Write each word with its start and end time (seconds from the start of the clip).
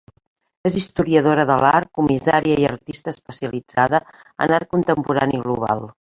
És 0.67 0.75
historiadora 0.77 1.43
de 1.49 1.57
l'art, 1.63 1.91
comissària 1.99 2.57
i 2.63 2.67
artista 2.69 3.13
especialitzada 3.15 4.01
en 4.47 4.55
art 4.59 4.69
contemporani 4.77 5.43
global. 5.45 5.85